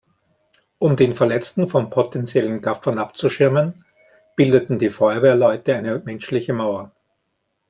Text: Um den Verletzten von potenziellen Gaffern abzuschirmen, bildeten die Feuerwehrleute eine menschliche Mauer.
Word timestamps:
Um 0.79 0.95
den 0.95 1.13
Verletzten 1.13 1.67
von 1.67 1.91
potenziellen 1.91 2.63
Gaffern 2.63 2.97
abzuschirmen, 2.97 3.85
bildeten 4.35 4.79
die 4.79 4.89
Feuerwehrleute 4.89 5.75
eine 5.75 5.99
menschliche 5.99 6.53
Mauer. 6.53 6.89